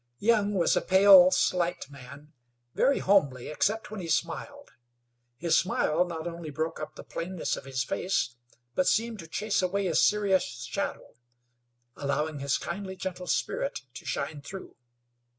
[0.17, 2.33] Young was a pale, slight man,
[2.73, 4.71] very homely except when he smiled.
[5.37, 8.35] His smile not only broke up the plainness of his face,
[8.73, 11.11] but seemed to chase away a serious shadow,
[11.95, 14.75] allowing his kindly, gentle spirit to shine through.